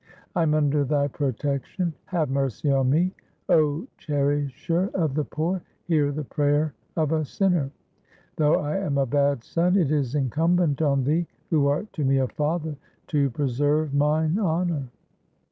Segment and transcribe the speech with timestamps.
[0.35, 3.13] 'I am under thy protection; have mercy on me;
[3.45, 7.69] 0 cherisher of the poor, hear the prayer of a sinner.
[8.37, 12.17] Though I am a bad son, it is incumbent on thee, who art to me
[12.17, 12.77] a father,
[13.09, 14.87] to pre serve mine honour.'